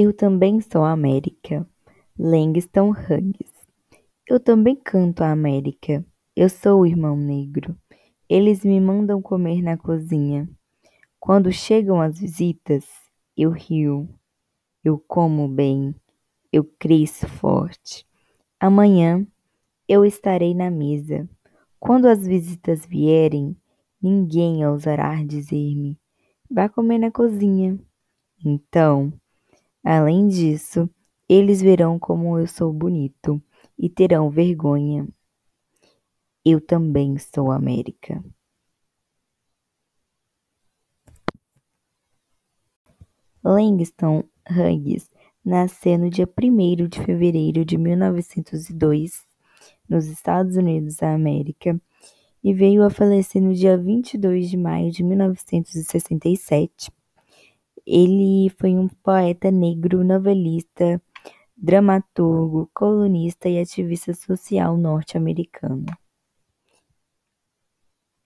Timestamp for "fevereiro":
47.00-47.64